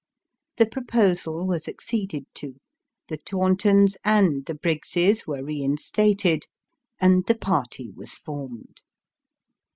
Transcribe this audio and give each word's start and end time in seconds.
The 0.57 0.65
proposal 0.65 1.45
was 1.45 1.67
acceded 1.67 2.25
to; 2.33 2.55
the 3.07 3.17
Tauntons 3.17 3.97
and 4.03 4.43
the 4.47 4.55
Briggses 4.55 5.27
were 5.27 5.43
reinstated; 5.43 6.47
and 6.99 7.23
the 7.27 7.35
party 7.35 7.91
was 7.91 8.15
formed. 8.15 8.81